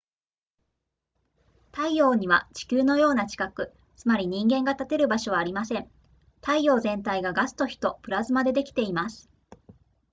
[1.71, 3.53] 太陽には地球のような地殻
[3.95, 5.87] つまり人間が立てる場所はありません
[6.37, 9.29] 太陽全体がガスと火とプラズマでできています